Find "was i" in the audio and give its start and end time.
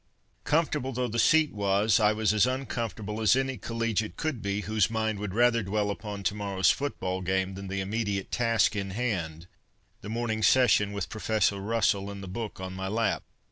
1.53-2.11